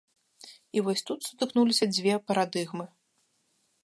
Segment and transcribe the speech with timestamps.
[0.77, 2.85] І вось тут сутыкнуліся дзве парадыгмы.